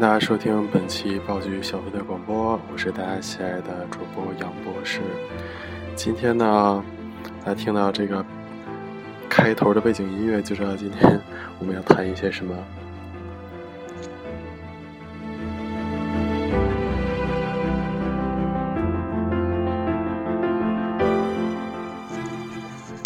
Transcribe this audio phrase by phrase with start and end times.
[0.00, 5.02] 迎大家收听本期爆剧小分队广播，我是大家喜爱的主播杨博士。
[5.94, 6.82] 今天呢，
[7.44, 8.24] 大家听到这个
[9.28, 11.20] 开头的背景音乐，就知道今天
[11.58, 12.56] 我们要谈一些什么。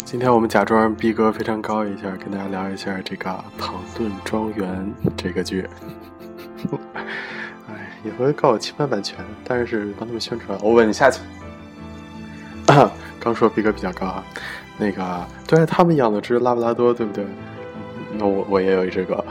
[0.05, 5.67] 今天我们假装逼格非常高一下，跟大家聊一下这个《唐顿庄园》这个剧。
[7.69, 10.57] 哎，也会告我侵犯版权，但是帮他们宣传。
[10.61, 11.19] 我问你下去。
[13.19, 14.23] 刚说逼格比较高啊，
[14.77, 17.25] 那个对他们养了只拉布拉多，对不对？
[18.17, 19.23] 那我我也有一只狗。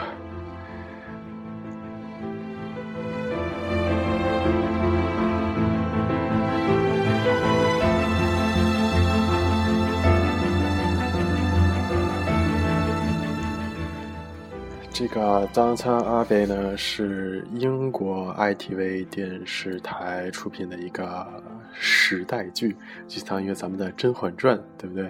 [15.54, 21.24] 这个《Downton Abbey》呢是英国 ITV 电视台出品的一个
[21.72, 25.08] 时代剧，就相当于咱们的《甄嬛传》，对不对？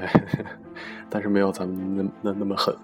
[1.08, 2.76] 但是没有咱们那那那么狠。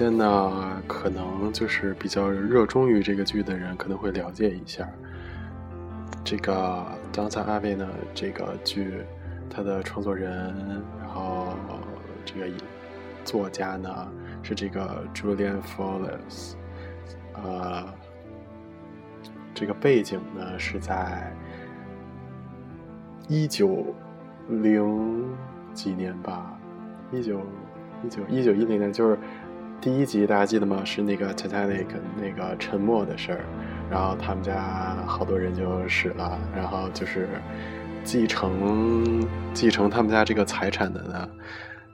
[0.00, 4.88] 首先呢，可能就是比较热衷于这个剧的人，可能会了解一下
[6.24, 6.82] 这个
[7.14, 7.86] 《Downton Abbey》呢。
[8.14, 8.94] 这个剧，
[9.50, 10.54] 它的创作人，
[10.98, 11.48] 然后
[12.24, 12.46] 这个
[13.26, 14.08] 作家呢
[14.42, 16.54] 是这个 Julian Fowles。
[17.34, 17.84] 呃，
[19.52, 21.30] 这个背景呢是在
[23.28, 23.94] 一九
[24.48, 25.28] 零
[25.74, 26.58] 几年吧，
[27.12, 27.42] 一九
[28.02, 29.18] 一九一九一零年，就是。
[29.80, 30.84] 第一集大家记得吗？
[30.84, 33.40] 是那个 Titanic 那个沉没的事儿，
[33.90, 37.26] 然后他们家好多人就死了，然后就是
[38.04, 41.30] 继承继承他们家这个财产的呢，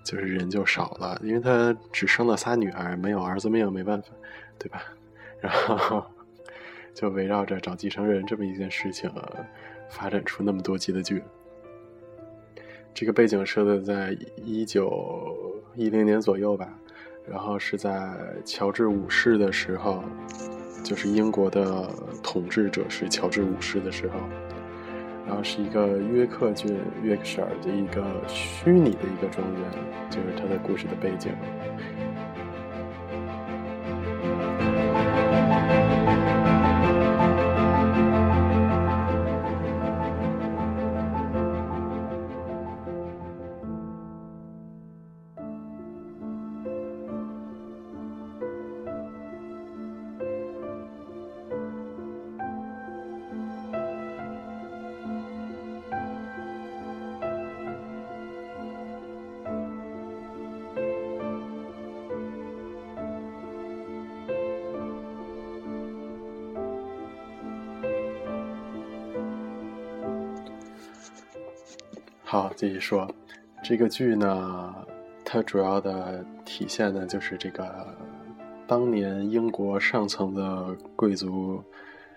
[0.03, 4.09] 就是人就少了，因为他只生了仨女儿，没有儿子命，没办法，
[4.59, 4.83] 对吧？
[5.39, 6.05] 然后
[6.93, 9.09] 就围绕着找继承人这么一件事情，
[9.89, 11.23] 发展出那么多集的剧。
[12.93, 16.77] 这个背景设的在一九一零年左右吧。
[17.29, 18.09] 然后是在
[18.45, 20.05] 乔治五世的时候，
[20.83, 21.91] 就是英国的
[22.23, 24.15] 统治者是乔治五世的时候，
[25.27, 29.63] 然后是一个约克郡约克舍的一个虚拟的一个庄园，
[30.09, 31.33] 就是它的故事的背景。
[72.29, 73.09] 好，继续说，
[73.63, 74.75] 这个剧呢，
[75.25, 77.97] 它主要的体现呢，就是这个
[78.67, 81.63] 当年英国上层的贵族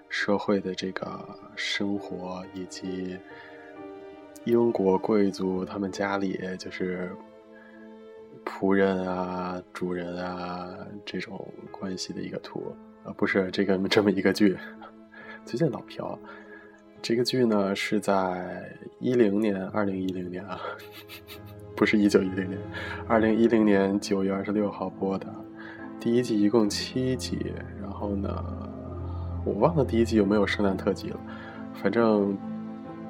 [0.10, 1.24] 社会的这个
[1.56, 3.20] 生活，以及
[4.46, 7.12] 英国贵族他们家里就是
[8.44, 10.76] 仆人啊、主人啊
[11.06, 12.76] 这种关系的一个图。
[13.04, 14.58] 啊，不是这个这么一个剧，
[15.46, 16.18] 最近老飘。
[17.02, 18.62] 这个剧呢是在
[19.00, 20.60] 一零年，二零一零年啊，
[21.76, 22.60] 不是一九一零年，
[23.08, 25.26] 二零一零年九月二十六号播的。
[26.00, 28.30] 第一季一共七集，然后呢，
[29.46, 31.20] 我忘了第一季有没有圣诞特辑了。
[31.74, 32.38] 反正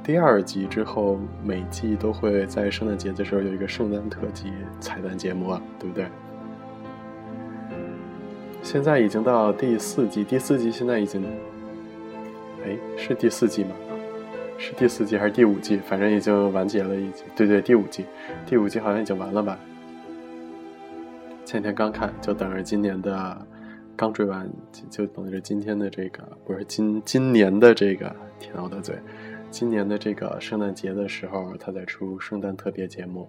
[0.03, 6.07] 第二季之后，每季都会在圣诞节的时候有一个圣诞特辑彩蛋节目，对不对？
[8.61, 11.23] 现在已经到第四季，第四季现在已经。
[12.69, 13.71] 哎，是第四季吗？
[14.57, 15.77] 是第四季还是第五季？
[15.77, 17.25] 反正已经完结了，已经。
[17.35, 18.05] 对对，第五季，
[18.45, 19.57] 第五季好像已经完了吧？
[21.45, 23.47] 前天刚看，就等着今年的
[23.95, 24.47] 刚追完，
[24.89, 28.95] 就等着今天的这个，不是今今年的这个，天我的嘴，
[29.49, 33.27] 今年的这个圣诞节的时候，他在出圣诞特别节目。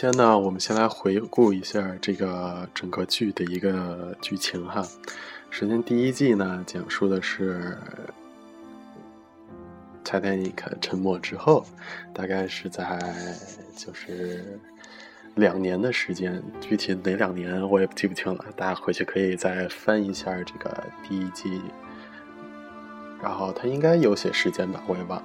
[0.00, 4.80] 先呢，我们先来回顾一下这个整个剧的一个剧情哈。
[5.50, 7.76] 首先，第一季呢，讲述的是
[10.04, 11.66] 泰坦尼克沉没之后，
[12.14, 12.96] 大概是在
[13.76, 14.60] 就是
[15.34, 18.44] 两年的时间，具体哪两年我也记不清了。
[18.54, 21.60] 大家回去可以再翻一下这个第一季，
[23.20, 25.24] 然后他应该有写时间吧，我也忘了。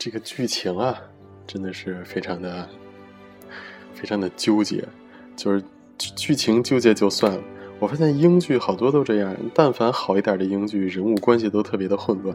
[0.00, 0.98] 这个剧情啊，
[1.46, 2.66] 真的是非常的、
[3.92, 4.82] 非常的纠结。
[5.36, 5.62] 就是
[5.98, 7.38] 剧情纠结就算了，
[7.78, 9.36] 我发现英剧好多都这样。
[9.54, 12.34] 但凡好一点的英剧，人物关系都特别的混乱。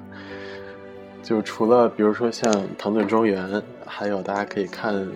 [1.23, 3.43] 就除了比如说像《唐顿庄园》，
[3.83, 4.93] 还有大家可以看《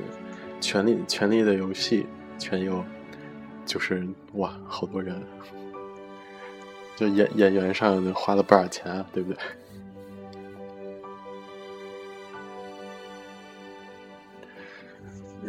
[0.59, 2.07] 权力权力的游戏》，
[2.41, 2.83] 全有，
[3.63, 5.21] 就是哇，好多人，
[6.95, 9.39] 就演演员上花了不少钱，对不对？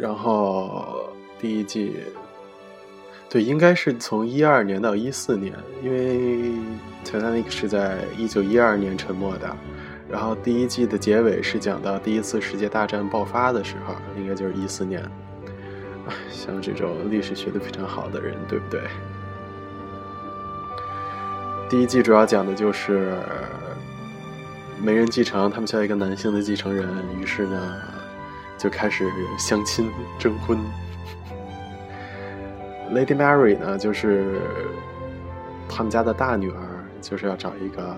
[0.01, 1.97] 然后第一季，
[3.29, 5.53] 对，应该是从一二年到一四年，
[5.83, 6.53] 因为
[7.05, 9.55] Titanic 是在一九一二年沉没的。
[10.09, 15.07] 然后第一季的结尾是讲到第一次世界大战爆发的时候，应该就是一四年。
[16.31, 18.81] 像这种历史学的非常好的人，对不对？
[21.69, 23.13] 第一季主要讲的就是
[24.81, 26.87] 没人继承，他们需要一个男性的继承人，
[27.19, 28.00] 于是呢。
[28.61, 29.09] 就开始
[29.39, 30.55] 相亲征婚。
[32.93, 34.39] Lady Mary 呢，就是
[35.67, 37.97] 他们家的大女儿，就是要找一个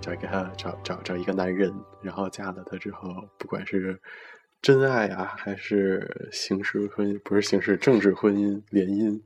[0.00, 4.00] 找一个找找找一个男人，然后嫁了他之后，不管是
[4.62, 9.20] 真爱啊，还是形式婚，不是形式政治婚姻联姻，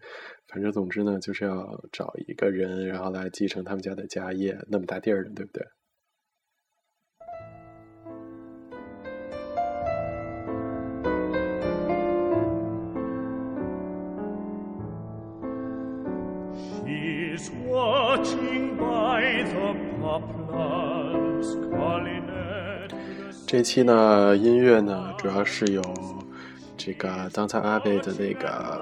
[0.48, 5.64] 反正总之呢，就是要找一个人，然后来继承他们家的家业，那么大地儿的，对不对？
[23.46, 25.82] 这期呢，音乐呢，主要是有
[26.76, 28.80] 这个 Downtown Abbey 的那个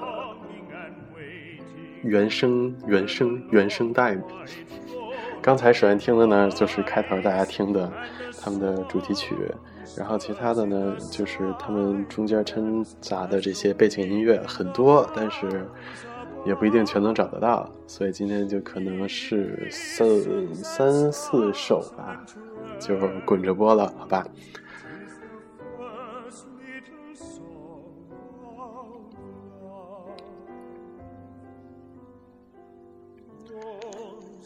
[2.03, 4.17] 原声、原声、原声带。
[5.41, 7.91] 刚才首先听的呢，就是开头大家听的
[8.41, 9.33] 他们的主题曲，
[9.97, 15.65] 然后其他的呢，就是他们中间掺杂的这些背景音乐很多，但是。
[16.45, 20.07] 也不一定全能找得到，所以今天就可能是三
[20.53, 22.25] 三四首吧，
[22.79, 24.25] 就滚着播了，好吧。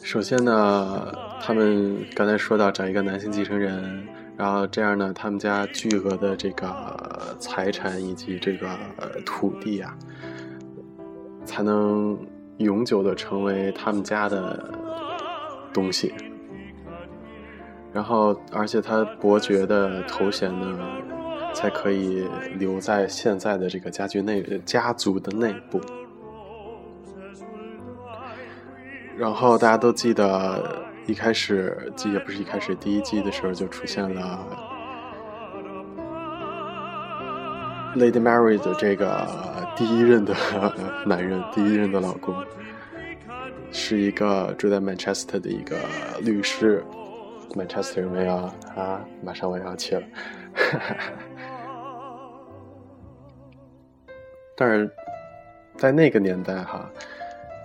[0.02, 8.68] 首先呢，他们刚才说到找一个男性继承人，然后这样呢，他们家巨额的这个财产以及这个
[9.24, 9.96] 土地啊。
[11.54, 12.18] 才能
[12.56, 14.74] 永久的成为他们家的
[15.72, 16.12] 东西，
[17.92, 20.76] 然后，而且他伯爵的头衔呢，
[21.54, 22.26] 才可以
[22.58, 25.80] 留在现在的这个家具内家族的内部。
[29.16, 34.44] 然后大家都记得，一开始记，也不是一开始，第一季的时候就出现了
[37.94, 39.26] Lady Mary 的这个。
[39.76, 40.32] 第一任的
[41.04, 42.32] 男人，第一任的老公，
[43.72, 45.76] 是一个住在 Manchester 的一个
[46.20, 46.80] 律师。
[47.54, 48.36] Manchester 有没有
[48.76, 49.04] 啊？
[49.20, 50.02] 马上我要去了。
[54.56, 54.88] 但是
[55.76, 56.88] 在那个年代哈，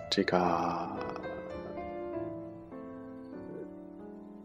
[0.10, 0.36] 这个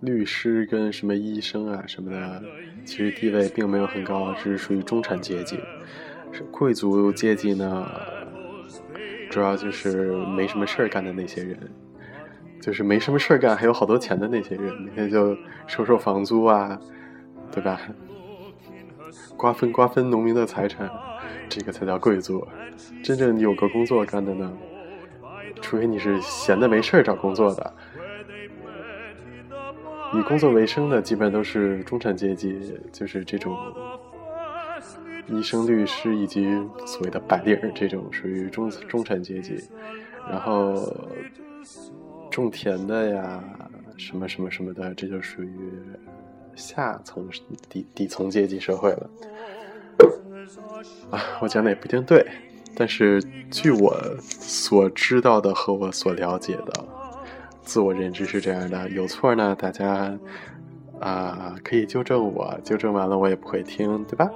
[0.05, 2.43] 律师跟什么医生啊什么的，
[2.85, 5.59] 其实地位并没有很高，只是属于中产阶级。
[6.51, 7.91] 贵族阶级呢，
[9.31, 11.59] 主要就是没什么事儿干的那些人，
[12.61, 16.79] 就是没什么事儿干，还有好多钱的那些人，每天就收收房租啊，
[17.53, 17.81] 对吧？
[19.37, 20.91] 瓜分瓜分农民的财产，
[21.49, 22.47] 这个才叫贵族。
[23.03, 24.53] 真正有个工作干的呢，
[25.61, 27.75] 除非你是闲的没事儿找工作的，
[30.19, 33.57] 以工作为生的基本上都是中产阶级，就是这种。
[35.27, 36.47] 医生、律师以及
[36.85, 39.59] 所谓的白领这种属于中中产阶级，
[40.29, 40.95] 然后
[42.31, 43.43] 种田的呀，
[43.97, 45.59] 什么什么什么的，这就属于
[46.55, 47.27] 下层
[47.71, 49.11] 底底层阶级社会了。
[51.11, 52.23] 啊，我讲的也不一定对，
[52.77, 56.87] 但是据我所知道的和我所了解的，
[57.65, 60.17] 自我认知是这样的，有错呢，大家
[61.01, 64.31] 啊，可以纠正我，纠正完了我也不会听，对吧？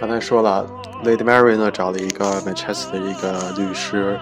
[0.00, 0.66] 刚才说了
[1.04, 4.18] ，Lady Mary 呢找了一个 Manchester 的一个律师，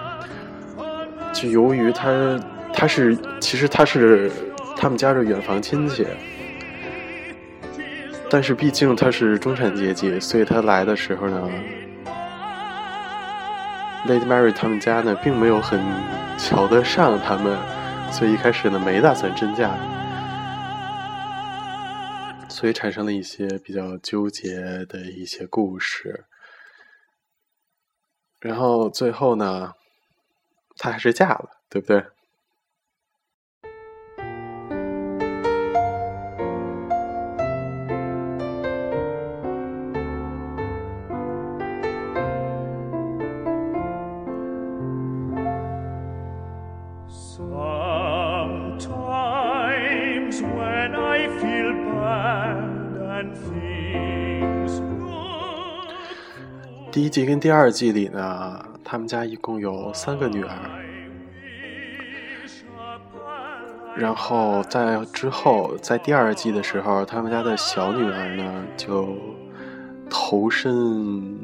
[1.31, 2.37] 就由于他
[2.73, 4.29] 他是其实他是
[4.75, 6.05] 他们家的远房亲戚，
[8.29, 11.49] 但是毕竟他是中产阶级，所以他来的时候呢
[14.05, 15.79] ，Lady Mary 他们家呢并没有很
[16.37, 17.57] 瞧得上他们，
[18.11, 19.71] 所以一开始呢没打算真嫁。
[22.59, 26.25] 所以产生了一些比较纠结的一些故事，
[28.41, 29.75] 然后最后呢，
[30.75, 32.05] 她还是嫁了，对不对？
[56.99, 60.53] 第一季跟第二季里呢，他们家一共有三个女儿，
[63.95, 69.15] 然后在之后，在第二季的时候，他们家的小女儿呢就
[70.09, 71.39] 投身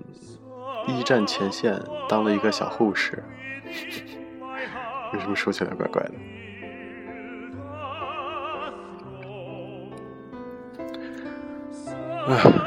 [0.87, 3.23] 一战前线，当了一个小护士。
[5.13, 6.11] 为什么说起来怪怪的？
[12.27, 12.64] 唉。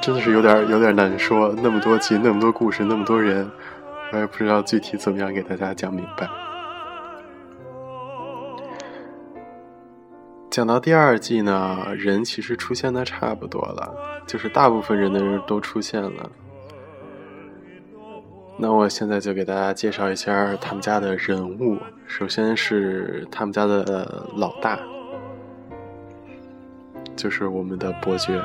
[0.00, 3.50] 真的是有点有点难说，那么多集，那么多故事，那么多人，
[4.12, 6.28] 我也不知道具体怎么样给大家讲明白。
[10.50, 13.94] 讲到第二季呢，人其实出现的差不多了，
[14.26, 16.30] 就是大部分人的人都出现了。
[18.56, 21.76] 那我现在就给大家介绍一下他们家的人物，
[22.06, 24.78] 首先是他们家的老大，
[27.14, 28.40] 就是我们的伯爵。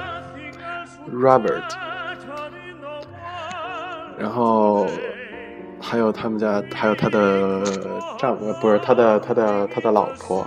[1.12, 1.64] Robert，
[4.18, 4.88] 然后
[5.80, 7.64] 还有他们家，还有他的
[8.18, 10.46] 丈夫，不是他的，他的，他的老婆。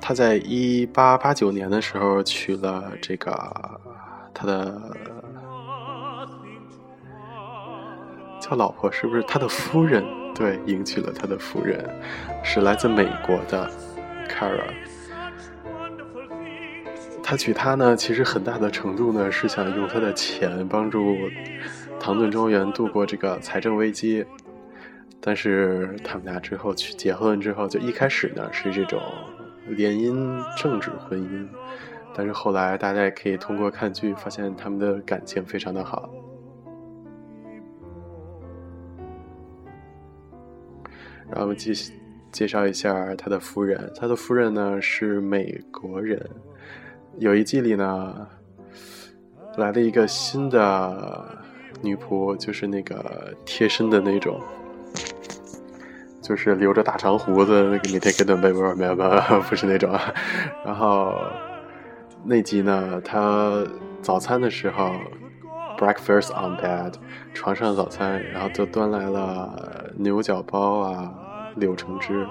[0.00, 3.32] 他在一八八九年的时候娶了这个
[4.34, 4.96] 他的
[8.40, 10.04] 叫老婆，是不是他的夫人？
[10.34, 11.88] 对，迎娶了他的夫人，
[12.42, 13.70] 是来自美国的。
[14.30, 14.72] Kara，
[17.22, 21.16] 他娶她呢，其实很大的程度呢是想用他的钱帮助
[21.98, 24.24] 唐顿庄园度过这个财政危机。
[25.20, 29.02] 但是他们俩之后去结婚之后，就一开始呢是这种
[29.66, 31.46] 联姻政治婚姻，
[32.14, 36.08] 但是后来大家也可以通过看剧发现他们的感情非常的好。
[41.28, 41.92] 然后继续。
[42.32, 46.28] 介绍一下他的夫人，他的夫人呢是美国人。
[47.18, 48.26] 有一季里呢，
[49.56, 51.26] 来了一个新的
[51.82, 54.40] 女仆，就是那个贴身的那种，
[56.22, 59.90] 就是留着大长胡子，那个每天给暖被窝，没有没有，不是那种。
[60.64, 61.12] 然后
[62.24, 63.66] 那集呢，他
[64.00, 64.92] 早餐的时候
[65.76, 66.94] ，breakfast on bed，
[67.34, 71.12] 床上早餐，然后就端来了牛角包啊。
[71.56, 72.26] 柳橙汁，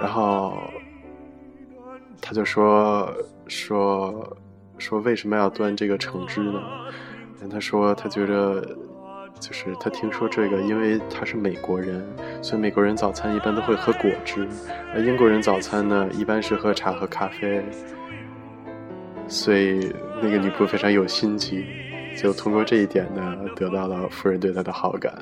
[0.00, 0.58] 然后
[2.20, 3.12] 他就说
[3.48, 4.36] 说
[4.78, 6.60] 说为什么要端这个橙汁呢？
[7.50, 8.66] 他说他觉得
[9.38, 12.02] 就是他听说这个，因为他是美国人，
[12.40, 14.48] 所以美国人早餐一般都会喝果汁，
[14.94, 17.62] 而英国人早餐呢一般是喝茶和咖啡，
[19.28, 21.66] 所以那个女仆非常有心机，
[22.16, 25.14] 就通过这一点呢得到了夫人对他的好感。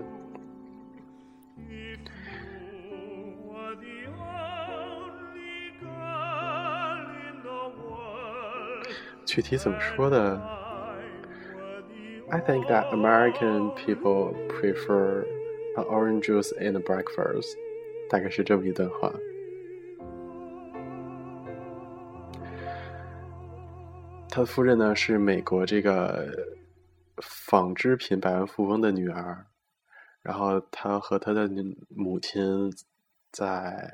[9.35, 10.39] 具体怎么说的
[12.29, 15.25] ？I think that American people prefer
[15.75, 17.57] an orange juice in the breakfast，
[18.11, 19.11] 大概是这么一段话。
[24.29, 26.29] 他的夫人呢是美国这个
[27.23, 29.47] 纺织品百万富翁的女儿，
[30.21, 31.49] 然后他和他的
[31.89, 32.71] 母亲
[33.31, 33.91] 在。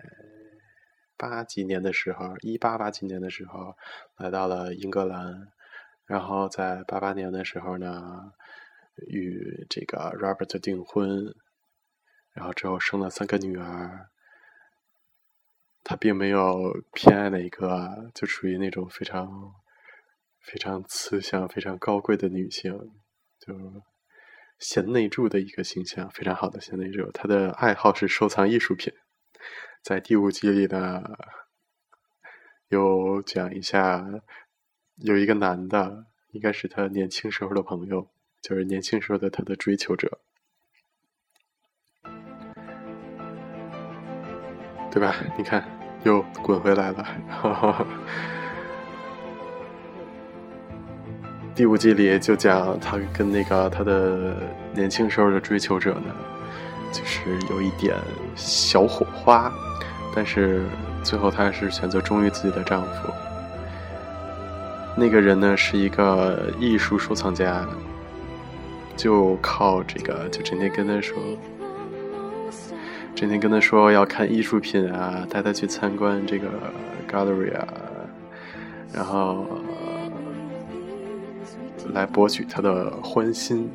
[1.19, 3.77] 八几年的时候，一八八几年的时候，
[4.17, 5.49] 来到了英格兰，
[6.07, 8.33] 然后在八八年的时候呢，
[9.09, 11.35] 与这个 Robert 订婚，
[12.33, 14.09] 然后之后生了三个女儿。
[15.85, 19.55] 他并没有偏爱哪一个，就属于那种非常
[20.41, 22.73] 非常慈祥、非常高贵的女性，
[23.41, 23.55] 就
[24.59, 27.11] 贤内助的一个形象，非常好的贤内助。
[27.13, 28.93] 他的爱好是收藏艺术品，
[29.89, 31.03] 在第五集里呢，
[32.69, 34.05] 有讲一下，
[34.97, 38.07] 有一个男的，应该是他年轻时候的朋友，
[38.43, 40.19] 就是年轻时候的他的追求者。
[44.91, 45.15] 对吧？
[45.39, 45.67] 你看，
[46.05, 47.87] 又滚回来了。
[51.57, 54.37] 第五季里就讲他跟那个他的
[54.75, 56.15] 年轻时候的追求者呢，
[56.93, 57.97] 就是有一点
[58.35, 59.53] 小火花，
[60.15, 60.65] 但是
[61.03, 63.13] 最后她还是选择忠于自己的丈夫。
[64.97, 67.67] 那个人呢是一个艺术收藏家，
[68.97, 71.17] 就靠这个，就整天跟他说。
[73.15, 76.47] 整天跟他说要看艺术品啊，带他去参观这个
[77.11, 77.67] gallery 啊，
[78.93, 79.45] 然后
[81.93, 83.69] 来博取他的欢心。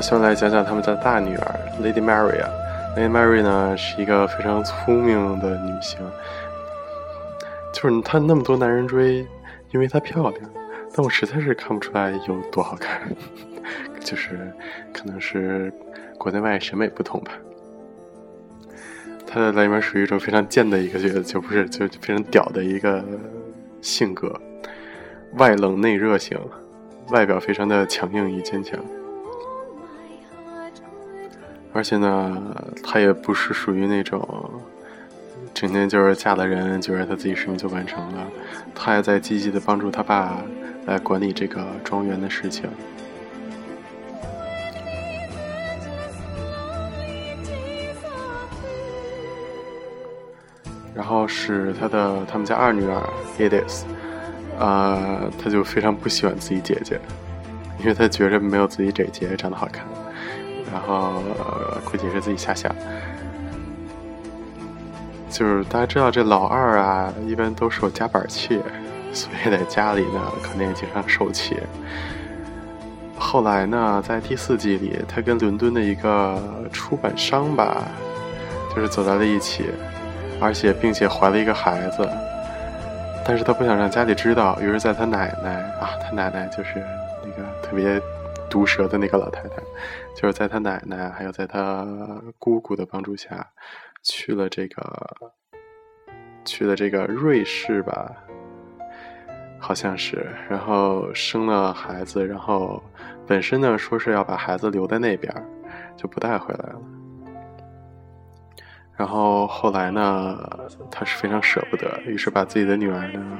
[0.00, 2.50] 先来讲讲他们的大女儿 Lady Mary 啊
[2.96, 5.98] ，Lady Mary 呢是一个非常聪明的女性，
[7.72, 9.26] 就是她那么多男人追，
[9.72, 10.50] 因为她漂亮，
[10.94, 13.00] 但我实在是看不出来有多好看，
[14.00, 14.52] 就是
[14.92, 15.72] 可能是
[16.18, 17.32] 国内外审美不同吧。
[19.26, 23.04] 她在里面属于一种非常贱的一个角色，就不是就非常屌的一个
[23.80, 24.32] 性格，
[25.34, 26.38] 外冷内热型，
[27.08, 28.78] 外表非常的强硬与坚强。
[31.76, 34.26] 而且呢，她也不是属于那种
[35.52, 38.26] 整天就是嫁了人，觉得她自己使命就完成了。
[38.74, 40.38] 她还在积极的帮助她爸
[40.86, 42.64] 来管理这个庄园的事情。
[50.94, 53.06] 然后是他的他们家二女儿
[53.38, 53.82] Edith，
[54.58, 56.98] 呃，她就非常不喜欢自己姐姐，
[57.78, 59.84] 因为她觉着没有自己姐姐长得好看。
[60.76, 61.22] 然后
[61.86, 62.70] 估计是自己瞎想，
[65.30, 68.60] 就是大家知道这老二啊，一般都受夹板气，
[69.10, 71.56] 所以在家里呢，肯定也经常受气。
[73.18, 76.38] 后来呢，在第四季里，他跟伦敦的一个
[76.70, 77.82] 出版商吧，
[78.74, 79.70] 就是走在了一起，
[80.38, 82.06] 而且并且怀了一个孩子，
[83.24, 86.84] 但是他不想让家里知道，于是在他奶奶啊，他奶奶就是
[87.24, 87.98] 那个特别。
[88.48, 89.56] 毒舌的那个老太太，
[90.14, 91.86] 就是在她奶奶还有在她
[92.38, 93.46] 姑姑的帮助下，
[94.02, 95.16] 去了这个，
[96.44, 98.14] 去了这个瑞士吧，
[99.58, 102.82] 好像是，然后生了孩子，然后
[103.26, 105.32] 本身呢说是要把孩子留在那边，
[105.96, 106.80] 就不带回来了。
[108.96, 110.38] 然后后来呢，
[110.90, 113.38] 他是非常舍不得，于是把自己的女儿呢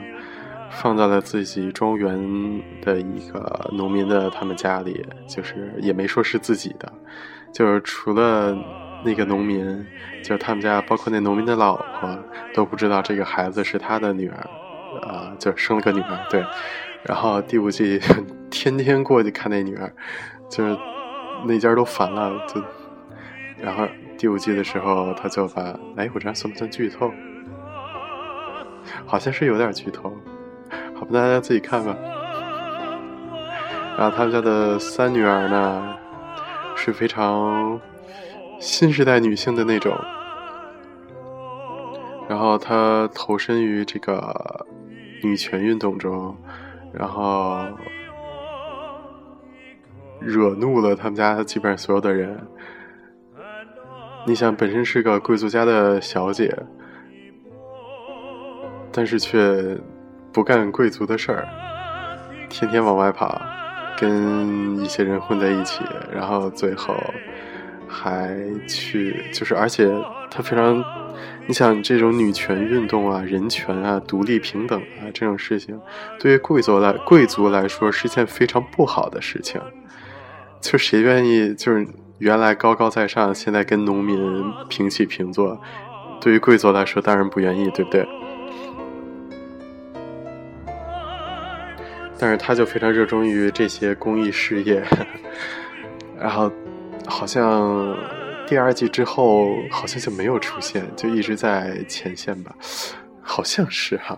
[0.70, 6.92] 放在了自己庄园的一个农民的他们家里，就是也没说是自己的，
[7.52, 8.56] 就是除了
[9.04, 9.86] 那个农民，
[10.22, 12.18] 就是他们家包括那农民的老婆
[12.54, 14.48] 都不知道这个孩子是他的女儿，
[15.02, 16.44] 啊，就生了个女儿，对。
[17.04, 18.00] 然后第五季
[18.50, 19.92] 天天过去看那女儿，
[20.50, 20.76] 就是
[21.46, 22.60] 那家都烦了，就
[23.62, 23.86] 然后
[24.18, 25.62] 第五季的时候他就把，
[25.96, 27.12] 哎，我这算不算剧透？
[29.04, 30.12] 好像是有点剧透，
[31.12, 31.96] 大家自己看吧。
[33.96, 35.94] 然后他们家的三女儿呢，
[36.76, 37.80] 是非常
[38.60, 39.96] 新时代女性的那种，
[42.28, 44.66] 然后她投身于这个
[45.22, 46.36] 女权运动中。
[46.92, 47.58] 然后
[50.18, 52.40] 惹怒了他们家基本上所有的人。
[54.26, 56.56] 你想，本身是个贵族家的小姐，
[58.90, 59.78] 但是却
[60.36, 61.48] 不干贵族的事儿，
[62.50, 63.40] 天天往外跑，
[63.98, 66.94] 跟一些人混在一起，然后最后
[67.88, 68.36] 还
[68.68, 69.90] 去，就是而且
[70.30, 70.84] 她非常。
[71.46, 75.80] 你想这种女权运动啊、人权啊、独立平等啊这种事情，
[76.20, 79.58] 对于贵族来贵族来说是件非常不好的事情。
[80.60, 85.58] 就谁愿意就是原来高高在上，现在跟农民平起平坐？
[86.20, 88.06] 对于贵族来说，当然不愿意，对不对？
[92.18, 94.82] 但是他就非常热衷于这些公益事业，
[96.18, 96.50] 然后
[97.06, 97.96] 好像。
[98.48, 102.54] 第二季之后好像就没有出现，就一直在前线吧，
[103.20, 104.16] 好像是哈。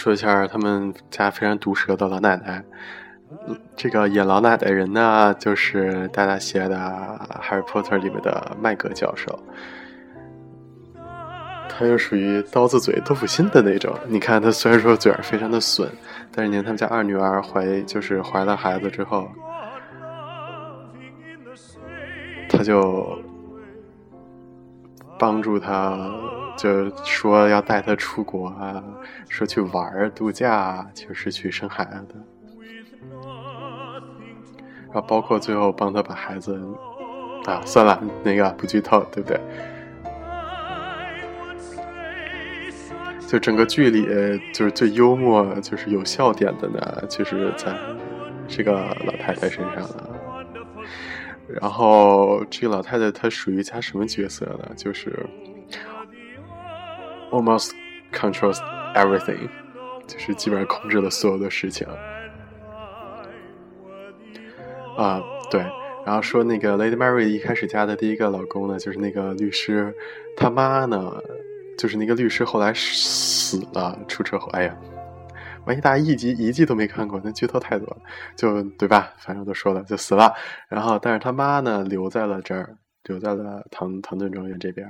[0.00, 2.64] 说一下他们家非常毒舌的老奶奶。
[3.76, 6.76] 这个演老奶奶人呢，就是大家写的
[7.38, 9.38] 《哈利波特》里面的麦格教授，
[11.68, 13.94] 他又属于刀子嘴豆腐心的那种。
[14.08, 15.86] 你看他虽然说嘴儿非常的损，
[16.32, 19.28] 但是你看他们家二女儿怀就是怀了孩子之后，
[22.48, 23.18] 他就
[25.18, 26.10] 帮助他，
[26.60, 28.84] 就说要带他出国啊，
[29.30, 32.14] 说去玩儿度假，啊就是去生孩子的。
[34.92, 36.60] 然后包括最后帮他把孩子
[37.46, 39.40] 啊，算了，那个不剧透，对不对？
[43.26, 44.04] 就整个剧里，
[44.52, 47.74] 就是最幽默、就是有笑点的呢，就是在
[48.46, 50.10] 这个老太太身上了。
[51.48, 54.72] 然后这个老太太她属于家什么角色呢？
[54.76, 55.16] 就是
[57.30, 57.70] almost
[58.12, 58.58] controls
[58.94, 59.48] everything，
[60.06, 61.86] 就是基本上控制了所有的事情。
[64.96, 65.60] 啊，对，
[66.04, 69.94] 然后说那个 Lady Mary 一开始嫁的第一个老公呢，就是那个律师，
[70.36, 71.12] 他妈呢，
[71.78, 74.50] 就是那个律师后来死了，出车祸。
[74.52, 74.76] 哎呀，
[75.64, 77.96] 万一大家一集一季都没看过，那剧透太多了，
[78.36, 79.14] 就对吧？
[79.16, 80.34] 反正都说了，就死了。
[80.68, 84.86] 然后，但是他妈呢，留在了这儿，留在了唐唐顿庄园这边。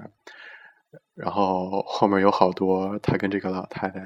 [1.21, 4.05] 然后后面有好多他跟这个老太太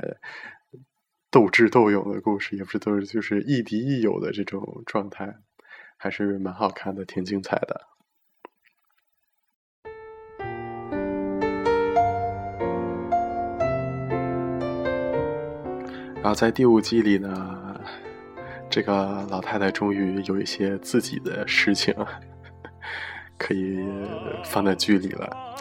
[1.30, 5.34] 斗智斗勇的故事，也不是都是就是亦敌亦友的这种状态。
[5.96, 7.80] 还是蛮好看的，挺精彩的。
[16.16, 17.80] 然后在第五季里呢，
[18.68, 21.94] 这个老太太终于有一些自己的事情
[23.38, 23.78] 可以
[24.44, 25.56] 放在剧里了。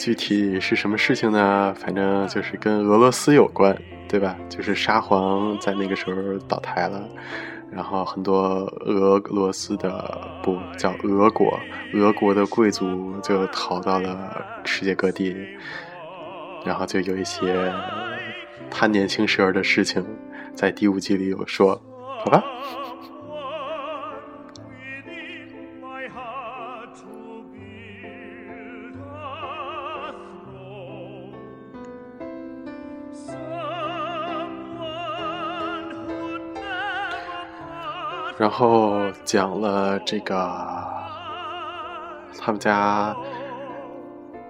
[0.00, 1.74] 具体是什么事情呢？
[1.76, 3.76] 反正就是跟俄罗斯有关，
[4.08, 4.34] 对吧？
[4.48, 7.06] 就是沙皇在那个时候倒台了。
[7.70, 11.60] 然后很多俄罗斯的不叫俄国，
[11.92, 15.36] 俄国的贵族就逃到了世界各地，
[16.64, 17.70] 然后就有一些
[18.70, 20.02] 他年轻时候的事情，
[20.54, 21.78] 在第五季里有说，
[22.24, 22.42] 好吧。
[38.50, 40.34] 然后讲了这个
[42.36, 43.16] 他们家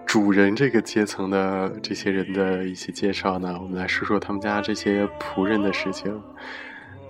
[0.07, 6.19] 主人这个阶层的这些人的一些介绍呢，我们来说说他们家这些仆人的事情。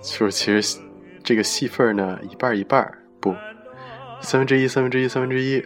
[0.01, 0.79] 就是其实
[1.23, 2.85] 这个戏份呢，一半一半
[3.21, 3.33] 不，
[4.19, 5.63] 三分之一，三分之一，三分之一，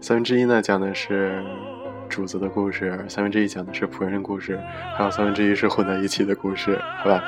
[0.00, 1.44] 三分之一呢讲的是
[2.08, 4.58] 主子的故事，三分之一讲的是仆人的故事，
[4.96, 7.22] 还有三分之一是混在一起的故事，好吧？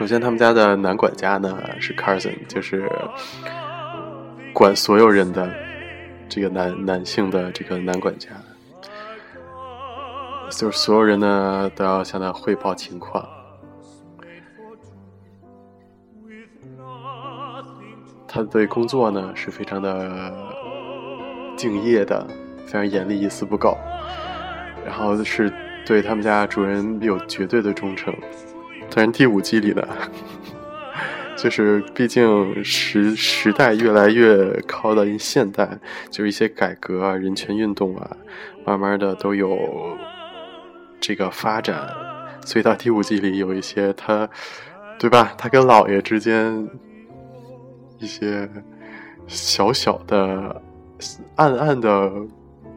[0.00, 2.90] 首先，他们家的男管家呢是 Carson，就是
[4.54, 5.52] 管所有人的
[6.26, 8.30] 这个男男性的这个男管家，
[10.48, 13.28] 就是所有人呢都要向他汇报情况。
[18.26, 20.32] 他对工作呢是非常的
[21.58, 22.26] 敬业的，
[22.64, 23.76] 非常严厉，一丝不苟。
[24.82, 25.52] 然后是
[25.84, 28.14] 对他们家主人有绝对的忠诚。
[28.92, 29.86] 但是第五季里呢，
[31.36, 35.78] 就是毕竟时时代越来越靠到现代，
[36.10, 38.16] 就是一些改革啊、人权运动啊，
[38.66, 39.96] 慢慢的都有
[41.00, 41.88] 这个发展。
[42.44, 44.28] 所以到第五季里有一些他，
[44.98, 45.32] 对吧？
[45.38, 46.68] 他跟老爷之间
[47.98, 48.50] 一些
[49.26, 50.60] 小小的、
[51.36, 52.10] 暗暗的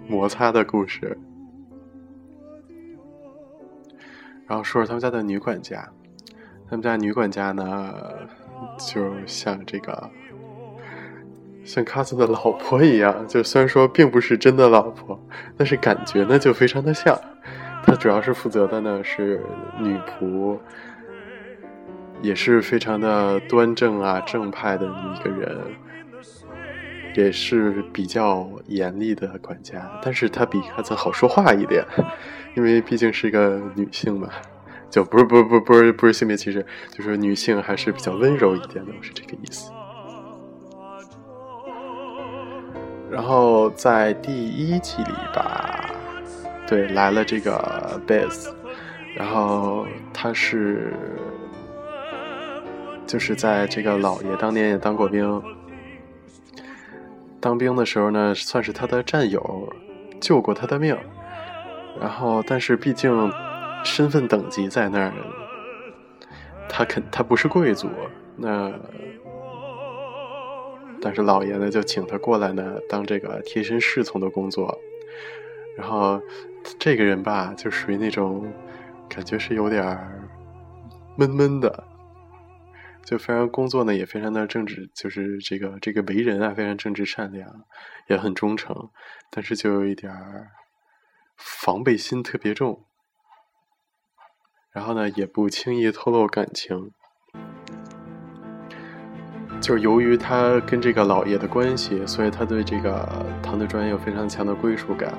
[0.08, 1.18] 摩擦的故事。
[4.46, 5.90] 然后说说他们家的女管家。
[6.70, 7.94] 他们家女管家呢，
[8.80, 10.10] 就像这个，
[11.64, 15.20] 像卡斯的老婆一样，就虽然说并不是真的老婆，
[15.56, 17.20] 但是感觉呢就非常的像。
[17.86, 19.42] 她主要是负责的呢是
[19.80, 20.58] 女仆，
[22.22, 25.58] 也是非常的端正啊正派的一个人，
[27.14, 31.86] 也是比较严厉的管家，但是她比卡斯好说话一点，
[32.56, 34.30] 因为毕竟是一个女性嘛。
[34.94, 39.72] 就不是不是不是不是不是性别歧视，就是女性还是比较温柔一点的，我是这个意思。
[43.10, 45.90] 然后在第一季里吧，
[46.68, 48.52] 对，来了这个 Beth，
[49.16, 50.94] 然后他是
[53.08, 55.42] 就是在这个老爷当年也当过兵，
[57.40, 59.74] 当兵的时候呢，算是他的战友，
[60.22, 60.96] 救过他的命。
[62.00, 63.34] 然后，但是毕竟。
[63.84, 65.14] 身份等级在那儿，
[66.70, 67.90] 他肯他不是贵族，
[68.38, 68.74] 那
[71.02, 74.80] 但是老爷呢就请他过来呢当这个贴身侍从的工作，
[75.78, 76.22] 然后
[76.80, 78.52] 这个人吧就属于那种
[79.10, 79.86] 感觉是有点
[81.18, 81.84] 闷闷的，
[83.06, 87.66] 就非常工作呢也非常的正直，就是这个这个为人啊非常正直善良，
[88.08, 88.90] 也很忠诚，
[89.30, 90.12] 但是就有一点
[91.36, 92.86] 防备心特别重。
[94.74, 96.90] 然后呢，也不轻易透露感情，
[99.62, 103.08] 就是由于他跟这个老爷的关系，所以他对这个
[103.44, 105.14] 唐德庄园有非常强的归属感。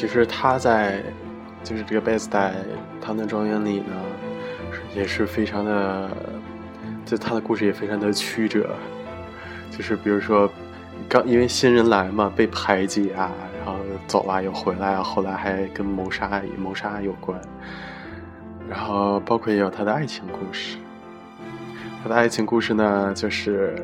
[0.00, 1.02] 其实他在，
[1.62, 2.54] 就是这个贝斯在
[3.02, 3.94] 唐顿庄园里呢，
[4.96, 6.10] 也是非常的，
[7.04, 8.70] 就他的故事也非常的曲折，
[9.70, 10.50] 就是比如说，
[11.06, 17.38] 刚因为新人来嘛，被排挤啊，然后走啊又回来啊，后来还跟谋杀谋杀有关，
[18.70, 20.78] 然后包括也有他的爱情故事，
[22.02, 23.76] 他的爱情故事呢，就是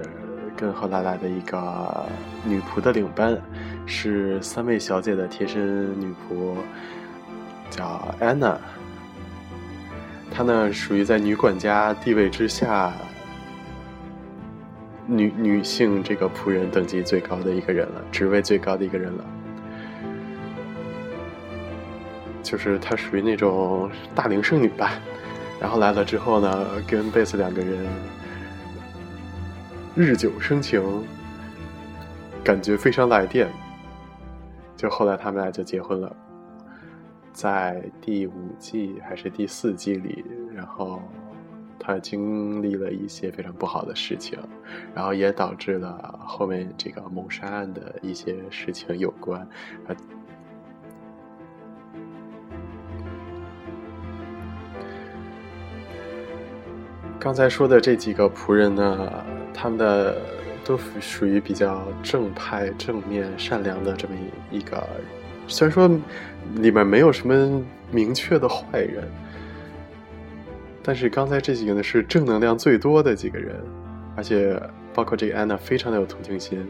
[0.57, 2.07] 跟后来来的一个
[2.43, 3.39] 女仆的领班。
[3.87, 6.57] 是三位小姐的贴身女仆，
[7.71, 8.59] 叫安娜。
[10.31, 12.93] 她呢属于在女管家地位之下，
[15.07, 19.25] 女女性这个仆人等级最高的一个人了，职位最高的一个人了。
[22.43, 24.93] 就是她属于那种大龄剩女吧。
[25.59, 27.87] 然后来了之后呢，跟贝斯两个人
[29.95, 30.83] 日久生情，
[32.45, 33.49] 感觉非常来电。
[34.77, 36.15] 就后来他们俩就结婚了，
[37.33, 40.23] 在第五季还是第四季里，
[40.55, 41.01] 然后
[41.79, 44.39] 他经历了一些非常不好的事情，
[44.95, 49.49] 然后也导致了后面这个谋杀案的一些事情有关。
[57.19, 60.17] 刚才说的这几个仆人呢，他们的
[60.67, 64.15] 都属于比较正派、正面、善良的这么
[64.51, 64.85] 一个。
[65.47, 65.89] 虽然说
[66.57, 69.05] 里面没有什么明确的坏人，
[70.83, 73.55] 但是刚才这几个呢是正能量最多的几个人，
[74.17, 74.61] 而且
[74.93, 76.67] 包括这个安娜非常的有同情心，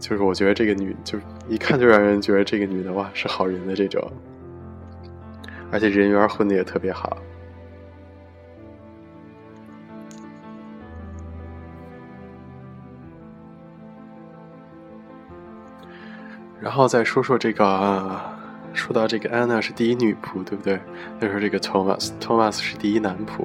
[0.00, 4.02] 就是我觉得这个女就一看就让人觉得这个女的哇是好人的这种，
[5.70, 7.18] 而且人缘混的也特别好。
[16.60, 18.20] 然后再说说这个，
[18.72, 20.80] 说到这个安娜是第一女仆，对不对？
[21.20, 23.44] 再说这个 Thomas，Thomas 是第一男仆。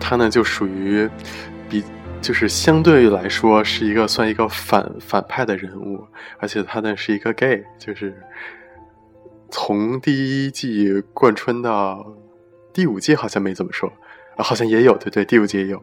[0.00, 1.08] 他呢就属于
[1.70, 1.82] 比，
[2.20, 6.06] 就是相对来说是一个算一个反反派的人物，
[6.38, 8.14] 而且他呢是一个 gay，就是
[9.50, 12.04] 从第一季贯穿到
[12.72, 13.90] 第五季好像没怎么说，
[14.36, 15.82] 啊，好像也有，对对，第五季也有。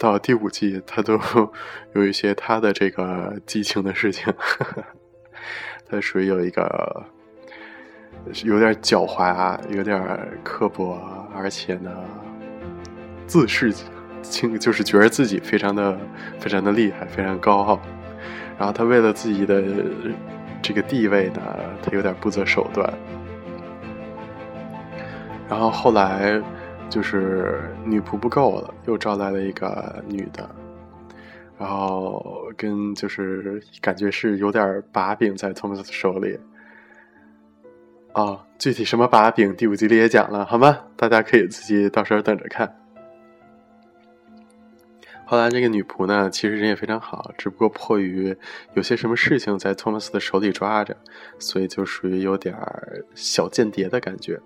[0.00, 1.20] 到第五季，他都
[1.92, 4.32] 有一些他的这个激情的事情，
[5.86, 7.04] 他属于有一个
[8.42, 10.00] 有点狡猾、有点
[10.42, 10.98] 刻薄，
[11.34, 11.90] 而且呢
[13.26, 13.74] 自视
[14.22, 15.98] 清，就是觉得自己非常的
[16.38, 17.78] 非常的厉害，非常高傲。
[18.58, 19.62] 然后他为了自己的
[20.62, 21.42] 这个地位呢，
[21.82, 22.90] 他有点不择手段。
[25.46, 26.40] 然后后来。
[26.90, 30.50] 就是女仆不够了，又招来了一个女的，
[31.56, 36.38] 然后跟就是感觉是有点把柄在托马斯手里。
[38.12, 40.80] 啊，具体什么把柄，第五集里也讲了，好吗？
[40.96, 42.76] 大家可以自己到时候等着看。
[45.24, 48.36] 后来这个女仆呢，其实人也非常好，只不过迫于
[48.74, 50.96] 有些什么事情在托马斯的手里抓着，
[51.38, 52.52] 所以就属于有点
[53.14, 54.40] 小间谍的感觉。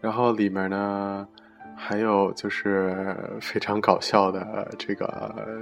[0.00, 1.28] 然后里面呢，
[1.76, 5.58] 还有就是非常搞笑的这个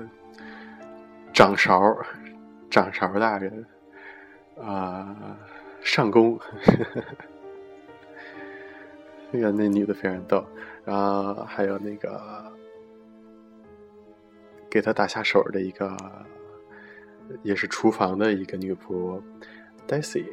[1.32, 1.80] 掌勺，
[2.70, 3.66] 掌勺大人
[4.60, 5.36] 啊，
[5.82, 6.38] 上宫，
[9.32, 10.44] 那个那女的非常逗。
[10.84, 12.50] 然后还有那个
[14.70, 15.94] 给他打下手的一个，
[17.42, 19.20] 也是厨房的一个女仆
[19.86, 20.24] ，Daisy。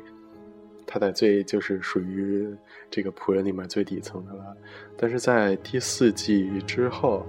[0.88, 2.48] 他在最就是属于
[2.90, 4.56] 这个仆人里面最底层的了，
[4.96, 7.26] 但是在第四季之后，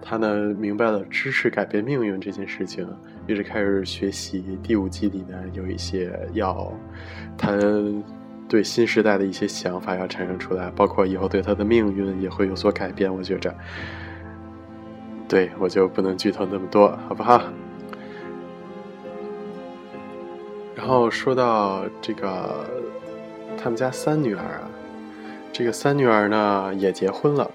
[0.00, 2.88] 他呢明白了知识改变命运这件事情，
[3.26, 4.58] 于是开始学习。
[4.62, 6.72] 第五季里呢有一些要
[7.36, 7.58] 他
[8.48, 13.12] 对新时代的一些想法要产生出来，包括以后对他的命运也会有所改变。
[13.12, 13.54] 我觉着，
[15.28, 17.42] 对我就不能剧透那么多，好不好？
[20.76, 22.64] 然后说到这个。
[23.62, 24.70] 他们家三女儿啊，
[25.52, 27.50] 这个三女儿呢也结婚了，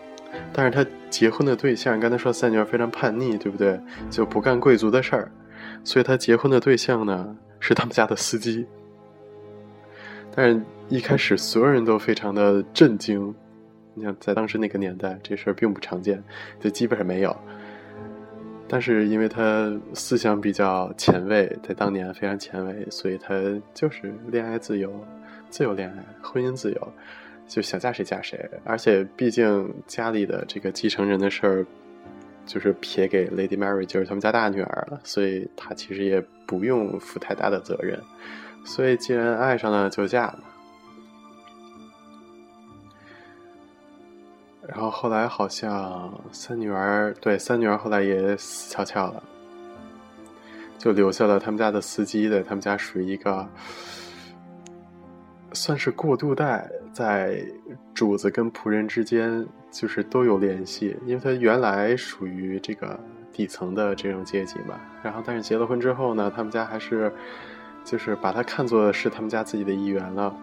[0.54, 3.80] 但是她结婚的对象，刚才说三女儿非常叛逆，对不对？
[4.10, 5.32] 就不干贵族的事儿，
[5.84, 8.66] 所以她结婚的对象呢是他们家的司机。
[10.36, 13.34] 但是一开始所有人都非常的震惊，
[13.93, 16.22] 你想在当时那个年代，这事儿并不常见，
[16.60, 17.36] 就基本上没有。
[18.68, 23.34] 但是因为他思想比较前卫，在当年非常前卫，所以他
[23.74, 24.91] 就是恋爱自由。
[25.56, 26.93] 自由恋爱，婚姻自由，
[27.47, 28.38] 就想嫁谁嫁谁。
[28.66, 31.66] 而且毕竟家里的这个继承人的事儿，
[32.45, 37.97] 就是撇给 Lady Mary，就是他们家大女儿了，所以她其实也不用负太大的责任。
[38.66, 40.39] 所以既然爱上了，就嫁嘛。
[44.68, 49.24] 然后后来好像三女儿，对三女儿后来也死翘翘了，
[50.78, 53.47] 就留下了他们家的司机的，他们家属于一个。
[55.56, 57.41] 算是过渡代，在
[57.93, 62.99] 主子跟仆人之间，就是都有联系，因为他原来属于这个
[63.32, 64.80] 底层的这种阶级嘛。
[65.01, 67.12] 然后，但是结了婚之后呢，他们家还是，
[67.84, 70.36] 就是把他看作是他们家自己的一员了。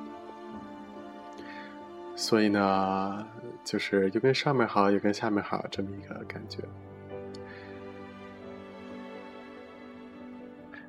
[2.17, 3.27] 所以呢，
[3.63, 6.59] 就是又跟上面好，又跟下面好，这么一个感觉。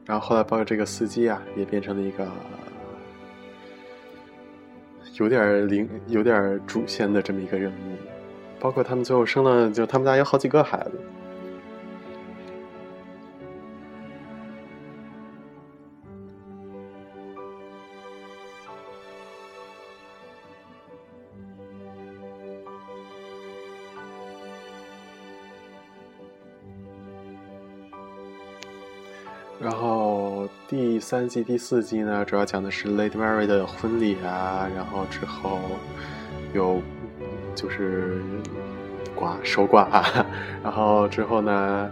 [0.05, 2.27] 然后后来，包括这个司机啊，也变成了一个。
[5.17, 7.95] 有点灵，有点主线的这么一个人物，
[8.59, 10.92] 包括他们最后生了，就他们家有好几个孩子。
[31.03, 35.59] 三季、第四季呢，主要讲的是 Lady Mary 的婚礼啊，然后之后
[36.53, 36.81] 有
[37.53, 38.21] 就是
[39.13, 40.25] 寡守寡啊，
[40.63, 41.91] 然后之后呢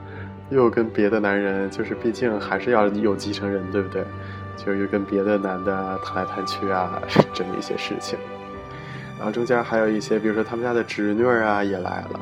[0.49, 4.01] 又跟别的男人，就是毕竟还是要有继承人，对不对？
[4.55, 7.01] 就又跟别的男的谈来谈去啊，
[7.33, 8.17] 这么一些事情。
[9.17, 12.19] 然后中间还有一些，比如说他们家的侄女啊也来了。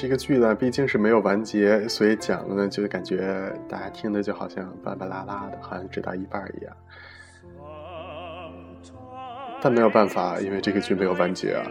[0.00, 6.74] 这个剧呢，毕竟是没有完结，所以讲的呢，就感觉大家听的就好像巴巴拉拉的，好像只到一半一样。
[9.60, 11.66] 但没有办法，因为这个剧没有完结啊。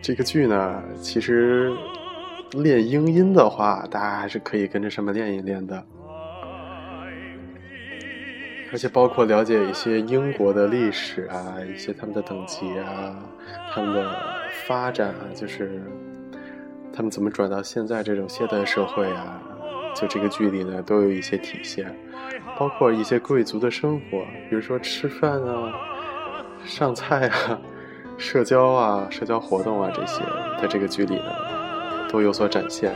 [0.00, 1.70] 这个剧呢，其实
[2.52, 5.84] 练英音的话，大家还是可以跟着上面练一练的。
[8.72, 13.14] 而且包括了解一些英国的历史啊，一些他们的等级啊，
[13.74, 14.10] 他们的
[14.66, 15.82] 发展啊，就是。
[16.94, 19.40] 他们怎么转到现在这种现代社会啊？
[19.96, 21.96] 就这个剧里呢，都有一些体现，
[22.58, 25.72] 包括一些贵族的生活，比如说吃饭啊、
[26.64, 27.58] 上菜啊、
[28.18, 30.22] 社交啊、社交活动啊这些，
[30.60, 31.32] 在这个剧里呢
[32.08, 32.92] 都有所展现。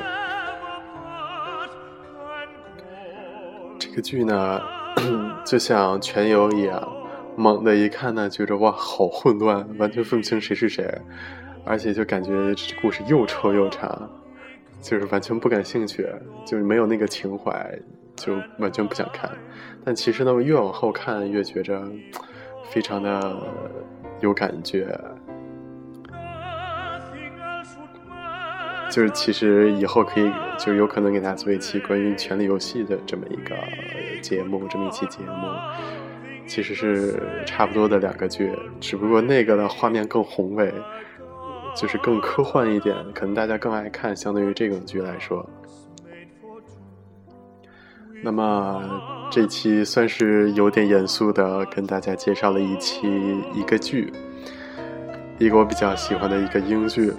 [3.79, 4.61] 这个剧呢，
[5.45, 6.89] 就像全游一样，
[7.37, 11.01] 猛的一看呢，觉着哇，好混乱，完全分不清谁是谁。
[11.65, 14.11] 而且就感觉这故事又臭又长，
[14.81, 16.07] 就是完全不感兴趣，
[16.47, 17.79] 就没有那个情怀，
[18.17, 19.31] 就完全不想看。
[19.85, 21.83] 但其实呢，越往后看越觉着
[22.71, 23.37] 非常的
[24.21, 24.99] 有感觉。
[28.91, 33.55] 就是其实以后可以，就有可能给大家做一期关于《权力游戏》的这么一个
[34.23, 35.47] 节目，这么一期节目，
[36.47, 38.51] 其实是差不多的两个剧，
[38.81, 40.73] 只不过那个的画面更宏伟。
[41.81, 45.49] 就是更科幻一点，可能大家更爱看，相对于这种剧来说。
[48.21, 48.83] 那么
[49.31, 53.07] 这期算是有点严肃的，跟大家介绍了一期
[53.55, 54.13] 一个剧，
[55.39, 57.13] 一个我比较喜欢的一个英剧。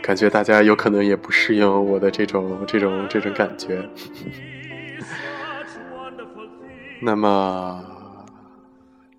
[0.00, 3.84] 感觉大家有可能也不适应我的这种这种这种感觉。
[7.02, 7.84] 那么。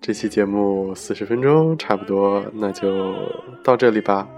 [0.04, 3.14] 这期节目四十分钟差不多，那就
[3.62, 4.28] 到这里吧。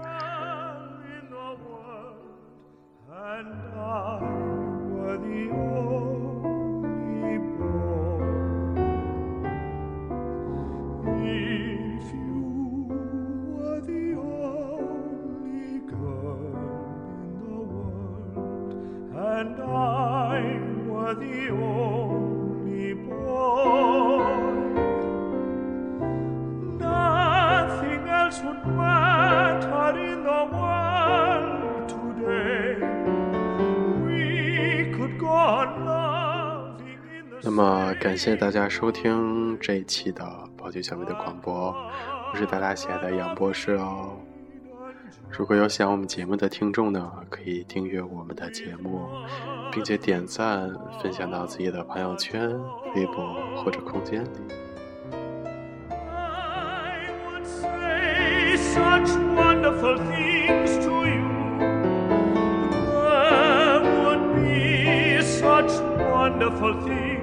[37.55, 41.73] 么，感谢大家收听这一期的宝具小妹的广播，
[42.33, 44.17] 我是大大喜爱的杨博士哦。
[45.29, 49.07] 如果有喜欢我们节目的听众呢，可以订阅我们的节目，
[49.71, 50.69] 并且点赞
[51.01, 52.51] 分享到自己的朋友圈、
[52.93, 54.27] 微博或者空间里。
[58.75, 61.23] such wonderful things to you.
[62.91, 65.71] There would be such
[66.11, 67.14] wonderful things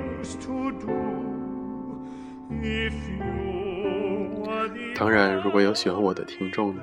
[4.94, 6.82] 当然，如果有喜欢我的听众呢，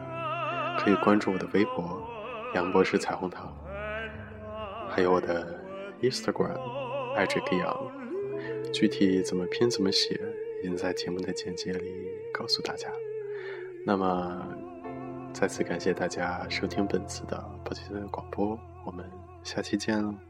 [0.78, 2.02] 可以关注我的微博
[2.54, 3.56] “杨博士彩虹糖”，
[4.90, 5.58] 还有我的
[6.02, 6.60] Instagram“
[7.16, 7.92] 爱这个杨”。
[8.74, 10.20] 具体怎么拼怎么写，
[10.62, 12.88] 已经在节目的简介里告诉大家。
[13.86, 14.48] 那么，
[15.34, 18.56] 再次感谢大家收听本次的《抱歉的广播》，
[18.86, 19.04] 我们
[19.44, 20.29] 下期见喽。